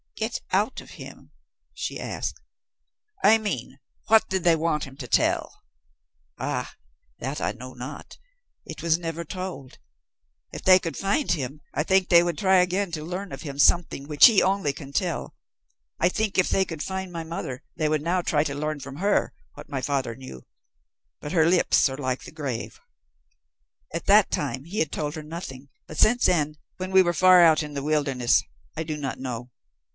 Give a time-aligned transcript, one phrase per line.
[0.15, 1.31] "Get out of him?"
[1.73, 2.39] she asked.
[3.23, 5.63] "I mean, what did they want him to tell?"
[6.37, 6.75] "Ah,
[7.19, 8.17] that I know not.
[8.63, 9.79] It was never told.
[10.51, 13.57] If they could find him, I think they would try again to learn of him
[13.57, 15.35] something which he only can tell.
[15.99, 18.97] I think if they could find my mother, they would now try to learn from
[18.97, 20.45] her what my father knew,
[21.19, 22.79] but her lips are like the grave.
[23.91, 27.41] At that time he had told her nothing, but since then when we were far
[27.43, 28.43] out in the wilderness
[28.75, 29.49] I do not know.